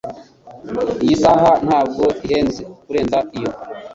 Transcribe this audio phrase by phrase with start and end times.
[1.03, 3.51] Iyi saha ntabwo ihenze kurenza iyo.